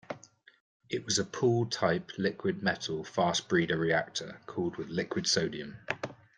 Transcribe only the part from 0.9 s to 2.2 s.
was a pool-type